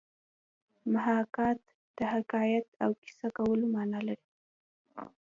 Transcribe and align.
محاکات 0.93 1.57
د 1.97 1.99
حکایت 2.13 2.67
او 2.83 2.89
کیسه 3.01 3.27
کولو 3.37 3.65
مانا 3.75 3.99
لري 4.07 4.25